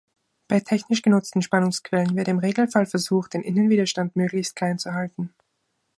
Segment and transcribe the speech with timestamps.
[0.47, 5.31] Bei technisch genutzten Spannungsquellen wird im Regelfall versucht, den Innenwiderstand möglichst klein zu halten.